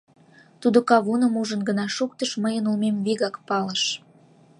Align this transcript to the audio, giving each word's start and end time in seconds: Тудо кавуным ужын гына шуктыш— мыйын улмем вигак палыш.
Тудо 0.61 0.79
кавуным 0.89 1.33
ужын 1.41 1.61
гына 1.69 1.85
шуктыш— 1.95 2.31
мыйын 2.43 2.63
улмем 2.69 2.95
вигак 3.05 3.35
палыш. 3.47 3.83